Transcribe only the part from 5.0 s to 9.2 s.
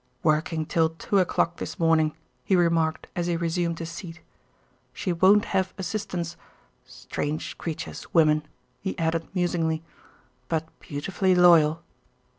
won't have assistance. Strange creatures, women," he